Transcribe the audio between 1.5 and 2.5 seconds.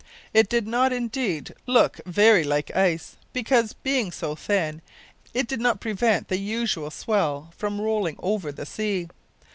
look very